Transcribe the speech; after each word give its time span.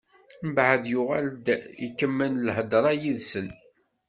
Mbeɛd 0.49 0.83
yuɣal-d 0.93 1.47
ikemmel 1.85 2.33
lhedṛa 2.45 2.91
yid-sen. 3.01 3.49